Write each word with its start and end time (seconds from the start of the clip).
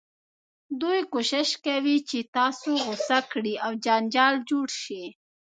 دوی 0.81 0.99
کوښښ 1.11 1.49
کوي 1.65 1.97
چې 2.09 2.19
تاسو 2.37 2.69
غوسه 2.85 3.19
کړي 3.31 3.53
او 3.65 3.71
جنجال 3.85 4.35
جوړ 4.49 4.67
شي. 4.81 5.03